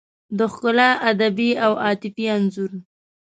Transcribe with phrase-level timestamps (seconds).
[0.37, 2.71] د ښکلا ادبي او عاطفي انځور